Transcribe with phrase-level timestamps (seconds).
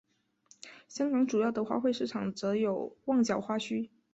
[0.87, 3.87] 香港主要的花卉市场则有旺角花墟。